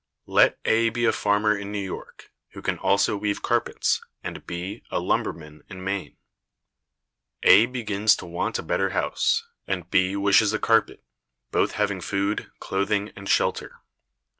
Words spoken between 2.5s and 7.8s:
who can also weave carpets, and B a lumberman in Maine. A